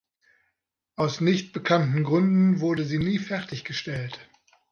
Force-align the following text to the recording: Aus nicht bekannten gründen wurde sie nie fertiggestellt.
Aus 0.95 1.21
nicht 1.21 1.53
bekannten 1.53 2.03
gründen 2.03 2.59
wurde 2.59 2.85
sie 2.85 2.97
nie 2.97 3.19
fertiggestellt. 3.19 4.19